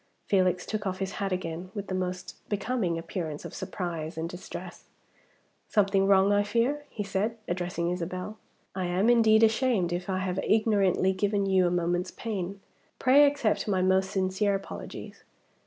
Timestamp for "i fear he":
6.33-7.03